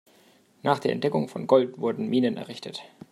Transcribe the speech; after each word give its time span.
Nach 0.63 0.79
der 0.79 0.93
Entdeckung 0.93 1.27
von 1.27 1.45
Gold 1.45 1.77
wurden 1.77 2.09
Minen 2.09 2.35
errichtet. 2.37 2.81